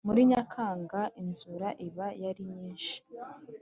[0.07, 2.95] muri nyakanga inzura iba ari nyinshi